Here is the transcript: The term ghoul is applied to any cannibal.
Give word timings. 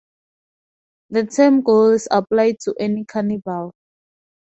The 1.11 1.27
term 1.27 1.61
ghoul 1.61 1.91
is 1.91 2.07
applied 2.11 2.59
to 2.61 2.73
any 2.79 3.05
cannibal. 3.05 3.71